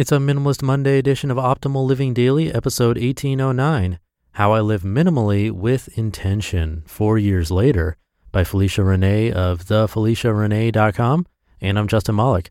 It's 0.00 0.12
a 0.12 0.16
Minimalist 0.16 0.62
Monday 0.62 0.96
edition 0.96 1.30
of 1.30 1.36
Optimal 1.36 1.84
Living 1.84 2.14
Daily, 2.14 2.50
episode 2.50 2.96
1809 2.96 3.98
How 4.32 4.52
I 4.52 4.60
Live 4.60 4.80
Minimally 4.80 5.50
with 5.50 5.90
Intention, 5.98 6.84
four 6.86 7.18
years 7.18 7.50
later, 7.50 7.98
by 8.32 8.42
Felicia 8.42 8.82
Renee 8.82 9.30
of 9.30 9.66
thefeliciarenee.com. 9.66 11.26
And 11.60 11.78
I'm 11.78 11.86
Justin 11.86 12.14
Malik. 12.14 12.50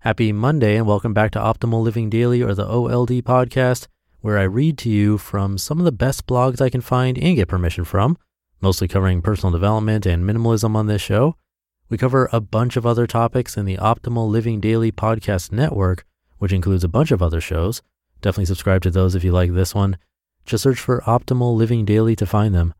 Happy 0.00 0.30
Monday 0.30 0.76
and 0.76 0.86
welcome 0.86 1.14
back 1.14 1.30
to 1.30 1.38
Optimal 1.38 1.82
Living 1.82 2.10
Daily 2.10 2.42
or 2.42 2.54
the 2.54 2.68
OLD 2.68 3.24
podcast, 3.24 3.86
where 4.20 4.36
I 4.36 4.42
read 4.42 4.76
to 4.80 4.90
you 4.90 5.16
from 5.16 5.56
some 5.56 5.78
of 5.78 5.86
the 5.86 5.92
best 5.92 6.26
blogs 6.26 6.60
I 6.60 6.68
can 6.68 6.82
find 6.82 7.16
and 7.16 7.34
get 7.34 7.48
permission 7.48 7.86
from, 7.86 8.18
mostly 8.60 8.88
covering 8.88 9.22
personal 9.22 9.52
development 9.52 10.04
and 10.04 10.22
minimalism 10.22 10.76
on 10.76 10.86
this 10.86 11.00
show. 11.00 11.36
We 11.88 11.96
cover 11.96 12.28
a 12.30 12.42
bunch 12.42 12.76
of 12.76 12.84
other 12.84 13.06
topics 13.06 13.56
in 13.56 13.64
the 13.64 13.78
Optimal 13.78 14.28
Living 14.28 14.60
Daily 14.60 14.92
podcast 14.92 15.50
network 15.50 16.04
which 16.40 16.52
includes 16.52 16.82
a 16.82 16.88
bunch 16.88 17.10
of 17.10 17.22
other 17.22 17.40
shows. 17.40 17.82
Definitely 18.22 18.46
subscribe 18.46 18.82
to 18.82 18.90
those 18.90 19.14
if 19.14 19.22
you 19.22 19.30
like 19.30 19.52
this 19.52 19.74
one. 19.74 19.98
Just 20.44 20.64
search 20.64 20.80
for 20.80 21.02
Optimal 21.02 21.54
Living 21.54 21.84
Daily 21.84 22.16
to 22.16 22.26
find 22.26 22.54
them. 22.54 22.74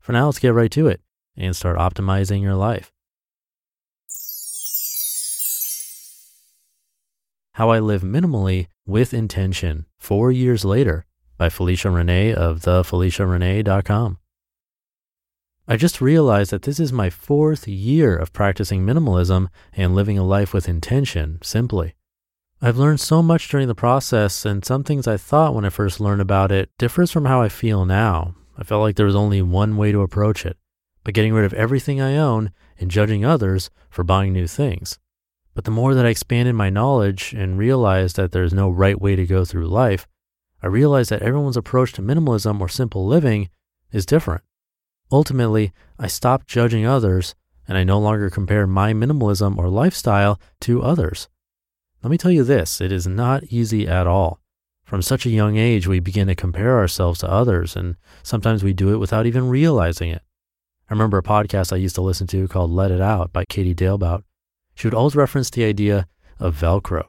For 0.00 0.12
now, 0.12 0.26
let's 0.26 0.38
get 0.38 0.54
right 0.54 0.70
to 0.72 0.88
it 0.88 1.02
and 1.36 1.54
start 1.54 1.76
optimizing 1.76 2.40
your 2.40 2.54
life. 2.54 2.90
How 7.52 7.70
I 7.70 7.80
Live 7.80 8.02
Minimally 8.02 8.68
with 8.86 9.12
Intention 9.12 9.86
Four 9.98 10.32
Years 10.32 10.64
Later 10.64 11.04
by 11.36 11.50
Felicia 11.50 11.90
Renee 11.90 12.32
of 12.32 12.60
thefeliciarenee.com. 12.60 14.18
I 15.68 15.76
just 15.76 16.00
realized 16.00 16.50
that 16.50 16.62
this 16.62 16.80
is 16.80 16.92
my 16.92 17.10
fourth 17.10 17.68
year 17.68 18.16
of 18.16 18.32
practicing 18.32 18.86
minimalism 18.86 19.48
and 19.74 19.94
living 19.94 20.16
a 20.16 20.24
life 20.24 20.54
with 20.54 20.68
intention, 20.68 21.40
simply. 21.42 21.94
I've 22.62 22.78
learned 22.78 23.00
so 23.00 23.22
much 23.22 23.48
during 23.48 23.68
the 23.68 23.74
process, 23.74 24.46
and 24.46 24.64
some 24.64 24.82
things 24.82 25.06
I 25.06 25.18
thought 25.18 25.54
when 25.54 25.66
I 25.66 25.68
first 25.68 26.00
learned 26.00 26.22
about 26.22 26.50
it 26.50 26.70
differs 26.78 27.10
from 27.10 27.26
how 27.26 27.42
I 27.42 27.50
feel 27.50 27.84
now. 27.84 28.34
I 28.56 28.64
felt 28.64 28.80
like 28.80 28.96
there 28.96 29.04
was 29.04 29.14
only 29.14 29.42
one 29.42 29.76
way 29.76 29.92
to 29.92 30.00
approach 30.00 30.46
it, 30.46 30.56
by 31.04 31.12
getting 31.12 31.34
rid 31.34 31.44
of 31.44 31.52
everything 31.52 32.00
I 32.00 32.16
own 32.16 32.52
and 32.78 32.90
judging 32.90 33.26
others 33.26 33.68
for 33.90 34.04
buying 34.04 34.32
new 34.32 34.46
things. 34.46 34.98
But 35.54 35.64
the 35.64 35.70
more 35.70 35.94
that 35.94 36.06
I 36.06 36.08
expanded 36.08 36.54
my 36.54 36.70
knowledge 36.70 37.34
and 37.34 37.58
realized 37.58 38.16
that 38.16 38.32
there's 38.32 38.54
no 38.54 38.70
right 38.70 38.98
way 38.98 39.16
to 39.16 39.26
go 39.26 39.44
through 39.44 39.68
life, 39.68 40.06
I 40.62 40.68
realized 40.68 41.10
that 41.10 41.22
everyone's 41.22 41.58
approach 41.58 41.92
to 41.94 42.02
minimalism 42.02 42.58
or 42.60 42.68
simple 42.70 43.06
living 43.06 43.50
is 43.92 44.06
different. 44.06 44.42
Ultimately, 45.12 45.74
I 45.98 46.06
stopped 46.06 46.48
judging 46.48 46.86
others 46.86 47.34
and 47.68 47.76
I 47.76 47.84
no 47.84 47.98
longer 47.98 48.30
compare 48.30 48.66
my 48.66 48.94
minimalism 48.94 49.58
or 49.58 49.68
lifestyle 49.68 50.40
to 50.60 50.82
others. 50.82 51.28
Let 52.02 52.10
me 52.10 52.18
tell 52.18 52.30
you 52.30 52.44
this 52.44 52.80
it 52.80 52.92
is 52.92 53.06
not 53.06 53.44
easy 53.44 53.88
at 53.88 54.06
all. 54.06 54.40
From 54.84 55.02
such 55.02 55.26
a 55.26 55.30
young 55.30 55.56
age, 55.56 55.88
we 55.88 55.98
begin 55.98 56.28
to 56.28 56.36
compare 56.36 56.78
ourselves 56.78 57.18
to 57.20 57.30
others, 57.30 57.74
and 57.74 57.96
sometimes 58.22 58.62
we 58.62 58.72
do 58.72 58.94
it 58.94 58.98
without 58.98 59.26
even 59.26 59.48
realizing 59.48 60.10
it. 60.10 60.22
I 60.88 60.94
remember 60.94 61.18
a 61.18 61.22
podcast 61.22 61.72
I 61.72 61.76
used 61.76 61.96
to 61.96 62.02
listen 62.02 62.28
to 62.28 62.46
called 62.46 62.70
Let 62.70 62.92
It 62.92 63.00
Out 63.00 63.32
by 63.32 63.44
Katie 63.48 63.74
Dalebout. 63.74 64.22
She 64.76 64.86
would 64.86 64.94
always 64.94 65.16
reference 65.16 65.50
the 65.50 65.64
idea 65.64 66.06
of 66.38 66.54
Velcro. 66.54 67.06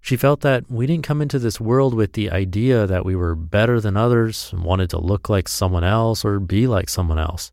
She 0.00 0.16
felt 0.16 0.40
that 0.40 0.70
we 0.70 0.86
didn't 0.86 1.04
come 1.04 1.20
into 1.20 1.38
this 1.38 1.60
world 1.60 1.92
with 1.92 2.14
the 2.14 2.30
idea 2.30 2.86
that 2.86 3.04
we 3.04 3.14
were 3.14 3.34
better 3.34 3.80
than 3.80 3.98
others 3.98 4.50
and 4.52 4.64
wanted 4.64 4.88
to 4.90 4.98
look 4.98 5.28
like 5.28 5.48
someone 5.48 5.84
else 5.84 6.24
or 6.24 6.40
be 6.40 6.66
like 6.66 6.88
someone 6.88 7.18
else. 7.18 7.52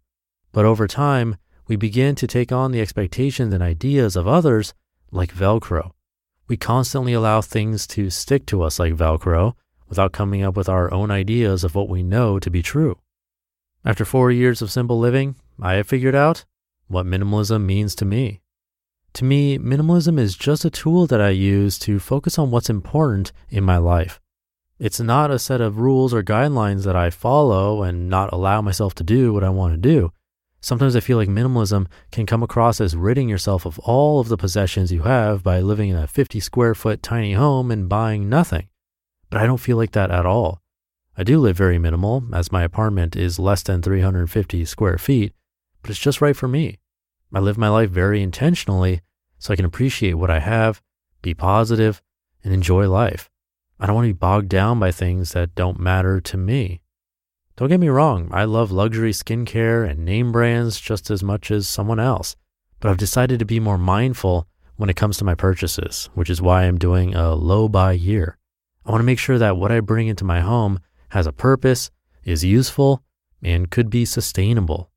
But 0.53 0.63
over 0.63 0.87
time, 0.87 1.35
we 1.67 1.75
begin 1.75 2.15
to 2.15 2.27
take 2.27 2.53
on 2.53 2.71
the 2.71 2.79
expectations 2.79 3.53
and 3.53 3.61
ideas 3.61 4.15
of 4.15 4.27
others 4.27 4.73
like 5.11 5.35
Velcro. 5.35 5.91
We 6.47 6.57
constantly 6.57 7.13
allow 7.13 7.41
things 7.41 7.85
to 7.87 8.09
stick 8.09 8.45
to 8.47 8.63
us 8.63 8.79
like 8.79 8.93
Velcro 8.93 9.53
without 9.89 10.13
coming 10.13 10.43
up 10.43 10.55
with 10.55 10.69
our 10.69 10.93
own 10.93 11.11
ideas 11.11 11.63
of 11.63 11.75
what 11.75 11.89
we 11.89 12.03
know 12.03 12.39
to 12.39 12.49
be 12.49 12.61
true. 12.61 12.97
After 13.83 14.05
four 14.05 14.31
years 14.31 14.61
of 14.61 14.71
simple 14.71 14.99
living, 14.99 15.35
I 15.61 15.73
have 15.73 15.87
figured 15.87 16.15
out 16.15 16.45
what 16.87 17.05
minimalism 17.05 17.65
means 17.65 17.95
to 17.95 18.05
me. 18.05 18.41
To 19.13 19.25
me, 19.25 19.57
minimalism 19.57 20.19
is 20.19 20.35
just 20.35 20.63
a 20.63 20.69
tool 20.69 21.07
that 21.07 21.21
I 21.21 21.29
use 21.29 21.79
to 21.79 21.99
focus 21.99 22.37
on 22.37 22.51
what's 22.51 22.69
important 22.69 23.31
in 23.49 23.63
my 23.63 23.77
life. 23.77 24.19
It's 24.79 24.99
not 24.99 25.31
a 25.31 25.39
set 25.39 25.59
of 25.59 25.79
rules 25.79 26.13
or 26.13 26.21
guidelines 26.21 26.83
that 26.83 26.95
I 26.95 27.09
follow 27.09 27.81
and 27.81 28.09
not 28.09 28.31
allow 28.31 28.61
myself 28.61 28.93
to 28.95 29.03
do 29.03 29.33
what 29.33 29.43
I 29.43 29.49
want 29.49 29.73
to 29.73 29.77
do. 29.77 30.11
Sometimes 30.59 30.95
I 30.95 30.99
feel 30.99 31.17
like 31.17 31.29
minimalism 31.29 31.87
can 32.11 32.25
come 32.25 32.43
across 32.43 32.81
as 32.81 32.95
ridding 32.95 33.29
yourself 33.29 33.65
of 33.65 33.79
all 33.79 34.19
of 34.19 34.27
the 34.27 34.37
possessions 34.37 34.91
you 34.91 35.03
have 35.03 35.43
by 35.43 35.59
living 35.61 35.89
in 35.89 35.97
a 35.97 36.07
50 36.07 36.39
square 36.39 36.75
foot 36.75 37.03
tiny 37.03 37.33
home 37.33 37.71
and 37.71 37.87
buying 37.87 38.27
nothing. 38.27 38.67
But 39.29 39.41
I 39.41 39.45
don't 39.45 39.59
feel 39.59 39.77
like 39.77 39.91
that 39.91 40.11
at 40.11 40.25
all. 40.25 40.61
I 41.15 41.23
do 41.23 41.39
live 41.39 41.57
very 41.57 41.79
minimal, 41.79 42.23
as 42.33 42.51
my 42.51 42.63
apartment 42.63 43.15
is 43.15 43.39
less 43.39 43.63
than 43.63 43.81
350 43.81 44.65
square 44.65 44.97
feet, 44.97 45.33
but 45.81 45.89
it's 45.89 45.99
just 45.99 46.21
right 46.21 46.35
for 46.35 46.47
me. 46.47 46.77
I 47.33 47.39
live 47.39 47.57
my 47.57 47.69
life 47.69 47.89
very 47.89 48.21
intentionally 48.21 49.01
so 49.39 49.51
I 49.51 49.55
can 49.55 49.65
appreciate 49.65 50.13
what 50.13 50.29
I 50.29 50.39
have, 50.39 50.81
be 51.21 51.33
positive, 51.33 52.01
and 52.43 52.53
enjoy 52.53 52.89
life. 52.89 53.29
I 53.79 53.85
don't 53.85 53.95
want 53.95 54.05
to 54.05 54.13
be 54.13 54.17
bogged 54.17 54.49
down 54.49 54.79
by 54.79 54.91
things 54.91 55.33
that 55.33 55.55
don't 55.55 55.79
matter 55.79 56.19
to 56.21 56.37
me. 56.37 56.81
Don't 57.57 57.69
get 57.69 57.79
me 57.79 57.89
wrong, 57.89 58.29
I 58.31 58.43
love 58.43 58.71
luxury 58.71 59.11
skincare 59.11 59.89
and 59.89 60.05
name 60.05 60.31
brands 60.31 60.79
just 60.79 61.09
as 61.09 61.23
much 61.23 61.49
as 61.49 61.67
someone 61.67 61.99
else, 61.99 62.35
but 62.79 62.91
I've 62.91 62.97
decided 62.97 63.39
to 63.39 63.45
be 63.45 63.59
more 63.59 63.79
mindful 63.79 64.47
when 64.75 64.91
it 64.91 64.95
comes 64.95 65.17
to 65.17 65.25
my 65.25 65.33
purchases, 65.33 66.07
which 66.13 66.29
is 66.29 66.39
why 66.39 66.65
I'm 66.65 66.77
doing 66.77 67.15
a 67.15 67.33
low 67.33 67.67
buy 67.67 67.93
year. 67.93 68.37
I 68.85 68.91
want 68.91 69.01
to 69.01 69.05
make 69.05 69.17
sure 69.17 69.39
that 69.39 69.57
what 69.57 69.71
I 69.71 69.79
bring 69.79 70.07
into 70.07 70.23
my 70.23 70.41
home 70.41 70.81
has 71.09 71.25
a 71.25 71.31
purpose, 71.31 71.89
is 72.23 72.43
useful, 72.43 73.01
and 73.41 73.71
could 73.71 73.89
be 73.89 74.05
sustainable. 74.05 74.91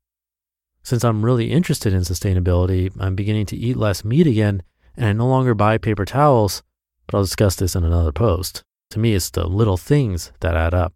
Since 0.83 1.03
I'm 1.03 1.25
really 1.25 1.51
interested 1.51 1.93
in 1.93 2.01
sustainability, 2.01 2.95
I'm 2.99 3.15
beginning 3.15 3.47
to 3.47 3.57
eat 3.57 3.75
less 3.75 4.05
meat 4.05 4.27
again, 4.27 4.61
and 4.95 5.07
I 5.07 5.13
no 5.13 5.27
longer 5.27 5.55
buy 5.55 5.79
paper 5.79 6.05
towels, 6.05 6.61
but 7.07 7.17
I'll 7.17 7.23
discuss 7.23 7.55
this 7.55 7.75
in 7.75 7.83
another 7.83 8.11
post. 8.11 8.63
To 8.91 8.99
me, 8.99 9.15
it's 9.15 9.31
the 9.31 9.47
little 9.47 9.77
things 9.77 10.31
that 10.41 10.55
add 10.55 10.75
up 10.75 10.93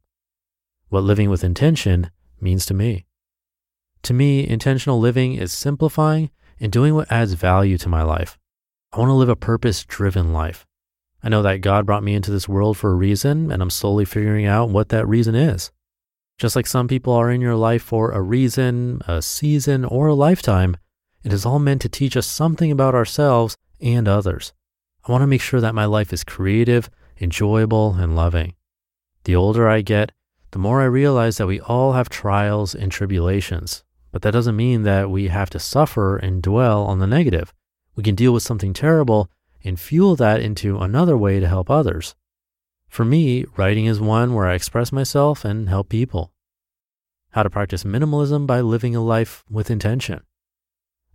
what 0.96 1.04
living 1.04 1.30
with 1.30 1.44
intention 1.44 2.10
means 2.40 2.66
to 2.66 2.74
me. 2.74 3.06
To 4.04 4.14
me, 4.14 4.48
intentional 4.48 4.98
living 4.98 5.34
is 5.34 5.52
simplifying 5.52 6.32
and 6.58 6.72
doing 6.72 6.96
what 6.96 7.12
adds 7.12 7.34
value 7.34 7.78
to 7.80 7.90
my 7.90 8.02
life. 8.02 8.38
I 8.94 9.00
want 9.00 9.10
to 9.10 9.14
live 9.14 9.28
a 9.28 9.36
purpose 9.36 9.84
driven 9.84 10.32
life. 10.32 10.66
I 11.22 11.28
know 11.28 11.42
that 11.42 11.58
God 11.58 11.86
brought 11.86 12.06
me 12.06 12.16
into 12.16 12.32
this 12.32 12.48
world 12.48 12.78
for 12.78 12.92
a 12.92 12.96
reason, 12.96 13.52
and 13.52 13.62
I'm 13.62 13.70
slowly 13.70 14.06
figuring 14.06 14.46
out 14.46 14.70
what 14.70 14.88
that 14.88 15.06
reason 15.06 15.36
is. 15.36 15.70
Just 16.38 16.56
like 16.56 16.66
some 16.66 16.88
people 16.88 17.12
are 17.12 17.30
in 17.30 17.42
your 17.42 17.58
life 17.58 17.84
for 17.84 18.12
a 18.12 18.22
reason, 18.22 19.02
a 19.06 19.22
season, 19.22 19.84
or 19.84 20.08
a 20.08 20.14
lifetime, 20.14 20.78
it 21.26 21.34
is 21.34 21.46
all 21.46 21.60
meant 21.60 21.82
to 21.82 21.90
teach 21.90 22.16
us 22.16 22.26
something 22.26 22.72
about 22.72 22.96
ourselves 22.96 23.58
and 23.82 24.08
others. 24.08 24.54
I 25.06 25.12
want 25.12 25.24
to 25.24 25.28
make 25.28 25.42
sure 25.42 25.60
that 25.60 25.76
my 25.76 25.84
life 25.84 26.14
is 26.14 26.24
creative, 26.24 26.90
enjoyable, 27.20 27.96
and 27.96 28.16
loving. 28.16 28.54
The 29.26 29.36
older 29.36 29.68
I 29.68 29.82
get, 29.82 30.14
the 30.56 30.60
more 30.60 30.82
I 30.82 30.86
realize 30.86 31.36
that 31.36 31.48
we 31.48 31.60
all 31.60 31.92
have 31.92 32.08
trials 32.08 32.74
and 32.74 32.90
tribulations. 32.90 33.84
But 34.14 34.22
that 34.22 34.32
doesn't 34.32 34.56
mean 34.56 34.84
that 34.84 35.10
we 35.10 35.28
have 35.28 35.50
to 35.50 35.60
suffer 35.60 36.16
and 36.16 36.42
dwell 36.42 36.86
on 36.86 37.00
the 37.00 37.08
negative. 37.08 37.54
We 37.98 38.04
can 38.04 38.16
deal 38.16 38.32
with 38.32 38.42
something 38.42 38.72
terrible 38.72 39.30
and 39.66 39.78
fuel 39.78 40.16
that 40.16 40.40
into 40.40 40.80
another 40.80 41.18
way 41.18 41.42
to 41.42 41.48
help 41.50 41.70
others. 41.70 42.16
For 42.88 43.04
me, 43.04 43.44
writing 43.58 43.86
is 43.86 44.00
one 44.00 44.34
where 44.34 44.46
I 44.46 44.54
express 44.54 44.94
myself 44.94 45.44
and 45.44 45.68
help 45.68 45.90
people. 45.90 46.32
How 47.32 47.44
to 47.44 47.50
practice 47.50 47.84
minimalism 47.84 48.48
by 48.48 48.62
living 48.62 48.96
a 48.96 49.04
life 49.04 49.44
with 49.50 49.70
intention. 49.70 50.22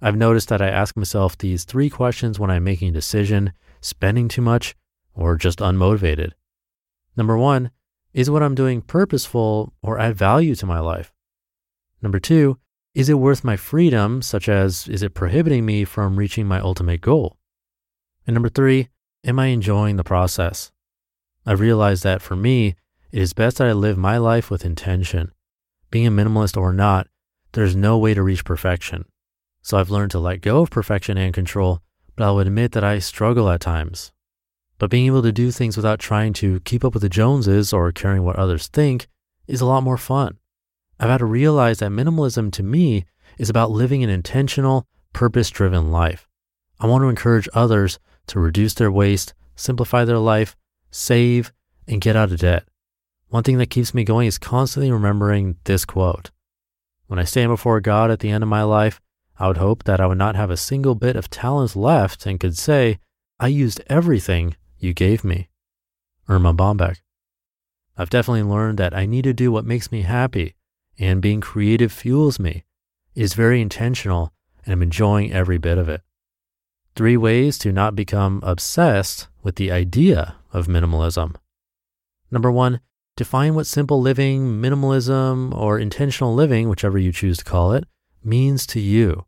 I've 0.02 0.16
noticed 0.18 0.50
that 0.50 0.60
I 0.60 0.68
ask 0.68 0.98
myself 0.98 1.38
these 1.38 1.64
three 1.64 1.88
questions 1.88 2.38
when 2.38 2.50
I'm 2.50 2.64
making 2.64 2.88
a 2.88 2.92
decision, 2.92 3.54
spending 3.80 4.28
too 4.28 4.42
much, 4.42 4.76
or 5.14 5.36
just 5.36 5.60
unmotivated. 5.60 6.32
Number 7.16 7.38
one, 7.38 7.70
is 8.12 8.30
what 8.30 8.42
I'm 8.42 8.54
doing 8.54 8.82
purposeful 8.82 9.72
or 9.82 9.98
add 9.98 10.16
value 10.16 10.54
to 10.56 10.66
my 10.66 10.80
life? 10.80 11.12
Number 12.02 12.18
two, 12.18 12.58
is 12.94 13.08
it 13.08 13.14
worth 13.14 13.44
my 13.44 13.56
freedom, 13.56 14.20
such 14.20 14.48
as 14.48 14.88
is 14.88 15.02
it 15.02 15.14
prohibiting 15.14 15.64
me 15.64 15.84
from 15.84 16.16
reaching 16.16 16.46
my 16.46 16.58
ultimate 16.58 17.00
goal? 17.00 17.36
And 18.26 18.34
number 18.34 18.48
three, 18.48 18.88
am 19.24 19.38
I 19.38 19.46
enjoying 19.46 19.96
the 19.96 20.04
process? 20.04 20.72
I've 21.46 21.60
realized 21.60 22.02
that 22.02 22.22
for 22.22 22.36
me, 22.36 22.74
it 23.12 23.22
is 23.22 23.32
best 23.32 23.58
that 23.58 23.68
I 23.68 23.72
live 23.72 23.96
my 23.96 24.18
life 24.18 24.50
with 24.50 24.64
intention. 24.64 25.32
Being 25.90 26.06
a 26.06 26.10
minimalist 26.10 26.56
or 26.56 26.72
not, 26.72 27.08
there's 27.52 27.74
no 27.74 27.98
way 27.98 28.14
to 28.14 28.22
reach 28.22 28.44
perfection. 28.44 29.04
So 29.62 29.78
I've 29.78 29.90
learned 29.90 30.12
to 30.12 30.18
let 30.18 30.40
go 30.40 30.62
of 30.62 30.70
perfection 30.70 31.18
and 31.18 31.34
control, 31.34 31.82
but 32.16 32.24
I'll 32.24 32.38
admit 32.38 32.72
that 32.72 32.84
I 32.84 32.98
struggle 32.98 33.50
at 33.50 33.60
times. 33.60 34.12
But 34.80 34.90
being 34.90 35.06
able 35.06 35.22
to 35.22 35.30
do 35.30 35.50
things 35.50 35.76
without 35.76 35.98
trying 35.98 36.32
to 36.34 36.58
keep 36.60 36.86
up 36.86 36.94
with 36.94 37.02
the 37.02 37.10
Joneses 37.10 37.70
or 37.70 37.92
caring 37.92 38.24
what 38.24 38.36
others 38.36 38.66
think 38.66 39.08
is 39.46 39.60
a 39.60 39.66
lot 39.66 39.82
more 39.82 39.98
fun. 39.98 40.38
I've 40.98 41.10
had 41.10 41.18
to 41.18 41.26
realize 41.26 41.78
that 41.78 41.90
minimalism 41.90 42.50
to 42.52 42.62
me 42.62 43.04
is 43.36 43.50
about 43.50 43.70
living 43.70 44.02
an 44.02 44.08
intentional, 44.08 44.86
purpose 45.12 45.50
driven 45.50 45.92
life. 45.92 46.26
I 46.80 46.86
want 46.86 47.02
to 47.02 47.10
encourage 47.10 47.46
others 47.52 47.98
to 48.28 48.40
reduce 48.40 48.72
their 48.72 48.90
waste, 48.90 49.34
simplify 49.54 50.06
their 50.06 50.18
life, 50.18 50.56
save, 50.90 51.52
and 51.86 52.00
get 52.00 52.16
out 52.16 52.32
of 52.32 52.38
debt. 52.38 52.64
One 53.28 53.42
thing 53.42 53.58
that 53.58 53.68
keeps 53.68 53.92
me 53.92 54.02
going 54.02 54.28
is 54.28 54.38
constantly 54.38 54.90
remembering 54.90 55.56
this 55.64 55.84
quote. 55.84 56.30
When 57.06 57.18
I 57.18 57.24
stand 57.24 57.50
before 57.50 57.82
God 57.82 58.10
at 58.10 58.20
the 58.20 58.30
end 58.30 58.42
of 58.42 58.48
my 58.48 58.62
life, 58.62 58.98
I 59.38 59.46
would 59.46 59.58
hope 59.58 59.84
that 59.84 60.00
I 60.00 60.06
would 60.06 60.16
not 60.16 60.36
have 60.36 60.50
a 60.50 60.56
single 60.56 60.94
bit 60.94 61.16
of 61.16 61.28
talent 61.28 61.76
left 61.76 62.24
and 62.24 62.40
could 62.40 62.56
say, 62.56 62.98
I 63.38 63.48
used 63.48 63.82
everything 63.86 64.56
you 64.80 64.92
gave 64.92 65.24
me. 65.24 65.48
Erma 66.28 66.54
Bombeck. 66.54 66.96
I've 67.96 68.10
definitely 68.10 68.42
learned 68.42 68.78
that 68.78 68.94
I 68.94 69.06
need 69.06 69.24
to 69.24 69.32
do 69.32 69.52
what 69.52 69.64
makes 69.64 69.92
me 69.92 70.02
happy, 70.02 70.54
and 70.98 71.20
being 71.20 71.40
creative 71.40 71.92
fuels 71.92 72.38
me. 72.38 72.64
It 73.14 73.22
is 73.22 73.34
very 73.34 73.60
intentional, 73.60 74.32
and 74.64 74.72
I'm 74.72 74.82
enjoying 74.82 75.32
every 75.32 75.58
bit 75.58 75.78
of 75.78 75.88
it. 75.88 76.02
Three 76.94 77.16
ways 77.16 77.58
to 77.58 77.72
not 77.72 77.94
become 77.94 78.40
obsessed 78.42 79.28
with 79.42 79.56
the 79.56 79.70
idea 79.70 80.36
of 80.52 80.66
minimalism. 80.66 81.36
Number 82.30 82.50
one, 82.50 82.80
define 83.16 83.54
what 83.54 83.66
simple 83.66 84.00
living, 84.00 84.60
minimalism, 84.60 85.54
or 85.54 85.78
intentional 85.78 86.34
living, 86.34 86.68
whichever 86.68 86.98
you 86.98 87.12
choose 87.12 87.38
to 87.38 87.44
call 87.44 87.72
it, 87.72 87.84
means 88.22 88.66
to 88.68 88.80
you. 88.80 89.24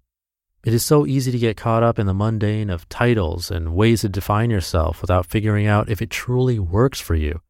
It 0.64 0.72
is 0.72 0.84
so 0.84 1.06
easy 1.06 1.32
to 1.32 1.38
get 1.38 1.56
caught 1.56 1.82
up 1.82 1.98
in 1.98 2.06
the 2.06 2.14
mundane 2.14 2.70
of 2.70 2.88
titles 2.88 3.50
and 3.50 3.74
ways 3.74 4.02
to 4.02 4.08
define 4.08 4.48
yourself 4.48 5.00
without 5.00 5.26
figuring 5.26 5.66
out 5.66 5.90
if 5.90 6.00
it 6.00 6.08
truly 6.08 6.60
works 6.60 7.00
for 7.00 7.16
you. 7.16 7.40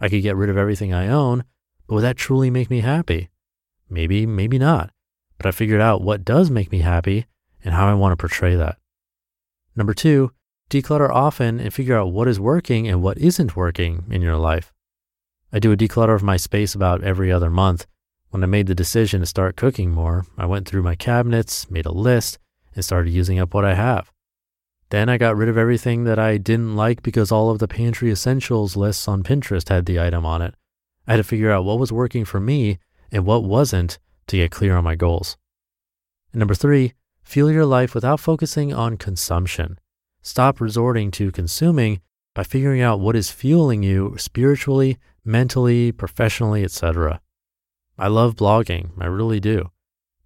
I 0.00 0.08
could 0.08 0.22
get 0.22 0.36
rid 0.36 0.50
of 0.50 0.56
everything 0.56 0.94
I 0.94 1.08
own, 1.08 1.42
but 1.88 1.96
would 1.96 2.02
that 2.02 2.16
truly 2.16 2.48
make 2.48 2.70
me 2.70 2.80
happy? 2.80 3.30
Maybe, 3.88 4.24
maybe 4.24 4.56
not. 4.56 4.92
But 5.36 5.46
I 5.46 5.50
figured 5.50 5.80
out 5.80 6.02
what 6.02 6.24
does 6.24 6.48
make 6.48 6.70
me 6.70 6.78
happy 6.78 7.26
and 7.64 7.74
how 7.74 7.88
I 7.88 7.94
want 7.94 8.12
to 8.12 8.16
portray 8.16 8.54
that. 8.54 8.78
Number 9.74 9.92
two, 9.92 10.30
declutter 10.70 11.10
often 11.10 11.58
and 11.58 11.74
figure 11.74 11.98
out 11.98 12.12
what 12.12 12.28
is 12.28 12.38
working 12.38 12.86
and 12.86 13.02
what 13.02 13.18
isn't 13.18 13.56
working 13.56 14.04
in 14.10 14.22
your 14.22 14.36
life. 14.36 14.72
I 15.52 15.58
do 15.58 15.72
a 15.72 15.76
declutter 15.76 16.14
of 16.14 16.22
my 16.22 16.36
space 16.36 16.76
about 16.76 17.02
every 17.02 17.32
other 17.32 17.50
month. 17.50 17.86
When 18.28 18.44
I 18.44 18.46
made 18.46 18.68
the 18.68 18.76
decision 18.76 19.20
to 19.20 19.26
start 19.26 19.56
cooking 19.56 19.90
more, 19.90 20.24
I 20.38 20.46
went 20.46 20.68
through 20.68 20.84
my 20.84 20.94
cabinets, 20.94 21.68
made 21.68 21.86
a 21.86 21.92
list, 21.92 22.38
and 22.74 22.84
started 22.84 23.10
using 23.10 23.38
up 23.38 23.54
what 23.54 23.64
I 23.64 23.74
have. 23.74 24.12
Then 24.90 25.08
I 25.08 25.18
got 25.18 25.36
rid 25.36 25.48
of 25.48 25.56
everything 25.56 26.04
that 26.04 26.18
I 26.18 26.36
didn't 26.36 26.74
like 26.74 27.02
because 27.02 27.30
all 27.30 27.50
of 27.50 27.60
the 27.60 27.68
pantry 27.68 28.10
essentials 28.10 28.76
lists 28.76 29.06
on 29.06 29.22
Pinterest 29.22 29.68
had 29.68 29.86
the 29.86 30.00
item 30.00 30.26
on 30.26 30.42
it. 30.42 30.54
I 31.06 31.12
had 31.12 31.16
to 31.18 31.24
figure 31.24 31.50
out 31.50 31.64
what 31.64 31.78
was 31.78 31.92
working 31.92 32.24
for 32.24 32.40
me 32.40 32.78
and 33.12 33.24
what 33.24 33.44
wasn't 33.44 33.98
to 34.26 34.36
get 34.36 34.50
clear 34.50 34.76
on 34.76 34.84
my 34.84 34.96
goals. 34.96 35.36
And 36.32 36.40
number 36.40 36.54
three, 36.54 36.94
fuel 37.22 37.50
your 37.50 37.66
life 37.66 37.94
without 37.94 38.20
focusing 38.20 38.72
on 38.72 38.96
consumption. 38.96 39.78
Stop 40.22 40.60
resorting 40.60 41.10
to 41.12 41.30
consuming 41.30 42.00
by 42.34 42.42
figuring 42.42 42.80
out 42.80 43.00
what 43.00 43.16
is 43.16 43.30
fueling 43.30 43.82
you 43.82 44.14
spiritually, 44.18 44.98
mentally, 45.24 45.92
professionally, 45.92 46.64
etc. 46.64 47.20
I 47.98 48.08
love 48.08 48.36
blogging, 48.36 48.90
I 49.00 49.06
really 49.06 49.40
do. 49.40 49.70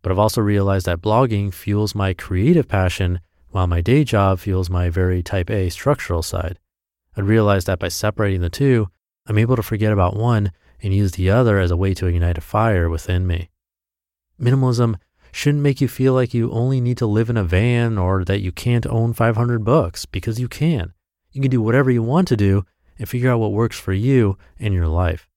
But 0.05 0.13
I've 0.13 0.19
also 0.19 0.43
realized 0.43 0.85
that 0.85 1.01
blogging 1.01 1.51
fuels 1.51 1.95
my 1.95 2.13
creative 2.13 2.69
passion 2.69 3.21
while 3.53 3.67
my 3.67 3.81
day 3.81 4.05
job 4.05 4.39
fuels 4.39 4.69
my 4.69 4.91
very 4.91 5.23
type 5.23 5.49
A 5.49 5.71
structural 5.71 6.23
side. 6.23 6.59
I 7.17 7.23
realized 7.23 7.67
that 7.69 7.79
by 7.79 7.89
separating 7.89 8.43
the 8.43 8.51
two, 8.51 8.89
I'm 9.27 9.39
able 9.39 9.57
to 9.57 9.63
forget 9.63 9.95
about 9.95 10.15
one 10.15 10.53
and 10.83 10.95
use 10.95 11.13
the 11.13 11.31
other 11.31 11.59
as 11.59 11.71
a 11.71 11.77
way 11.77 11.95
to 11.95 12.07
ignite 12.07 12.37
a 12.37 12.43
fire 12.43 12.91
within 12.91 13.27
me. 13.27 13.49
Minimalism 14.39 14.97
shouldn't 15.33 15.63
make 15.63 15.81
you 15.81 15.89
feel 15.89 16.13
like 16.13 16.35
you 16.35 16.53
only 16.53 16.83
need 16.83 16.99
to 16.99 17.07
live 17.07 17.31
in 17.31 17.39
a 17.39 17.43
van 17.43 17.97
or 17.97 18.27
that 18.27 18.43
you 18.43 18.53
can't 18.53 18.87
own 18.87 19.15
500 19.15 19.65
books 19.65 20.05
because 20.05 20.39
you 20.39 20.49
can. 20.49 20.93
You 21.33 21.41
can 21.41 21.51
do 21.51 21.63
whatever 21.63 21.91
you 21.91 22.03
want 22.03 22.29
to 22.29 22.37
do 22.37 22.67
and 22.99 23.09
figure 23.09 23.31
out 23.31 23.41
what 23.41 23.53
works 23.53 23.81
for 23.81 23.95
you 23.95 24.37
in 24.59 24.75
your 24.75 24.87
life. 24.87 25.31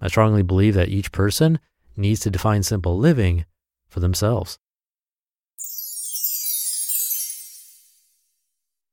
I 0.00 0.06
strongly 0.06 0.42
believe 0.42 0.74
that 0.74 0.88
each 0.88 1.10
person 1.10 1.58
needs 1.96 2.20
to 2.20 2.30
define 2.30 2.62
simple 2.62 2.96
living 2.96 3.44
for 3.94 4.00
themselves. 4.00 4.58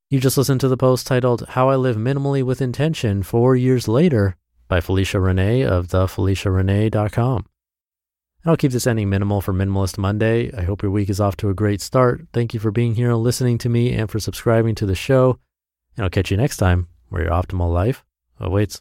You 0.09 0.19
just 0.19 0.38
listened 0.38 0.62
to 0.62 0.68
the 0.68 0.77
post 0.77 1.07
titled 1.07 1.45
How 1.50 1.69
I 1.69 1.75
Live 1.75 1.95
Minimally 1.95 2.44
with 2.44 2.62
Intention 2.62 3.24
Four 3.24 3.56
Years 3.56 3.88
Later 3.88 4.36
by 4.68 4.80
Felicia 4.80 5.19
Renee 5.19 5.63
of 5.63 5.88
thefeliciarenee.com. 5.88 7.45
And 8.44 8.50
I'll 8.50 8.57
keep 8.57 8.71
this 8.71 8.88
ending 8.88 9.09
minimal 9.09 9.42
for 9.42 9.53
Minimalist 9.53 9.98
Monday. 9.98 10.51
I 10.56 10.63
hope 10.63 10.83
your 10.83 10.92
week 10.92 11.09
is 11.09 11.19
off 11.19 11.38
to 11.38 11.50
a 11.50 11.54
great 11.54 11.81
start. 11.81 12.27
Thank 12.31 12.54
you 12.54 12.59
for 12.59 12.71
being 12.71 12.95
here 12.95 13.09
and 13.09 13.24
listening 13.24 13.57
to 13.59 13.69
me 13.69 13.94
and 13.94 14.09
for 14.09 14.19
subscribing 14.19 14.75
to 14.75 14.86
the 14.86 14.95
show. 14.95 15.39
And 15.97 16.04
I'll 16.04 16.09
catch 16.12 16.30
you 16.30 16.38
next 16.38 16.57
time 16.57 16.88
where 17.09 17.24
your 17.24 17.31
optimal 17.31 17.74
life 17.74 18.06
awaits. 18.39 18.80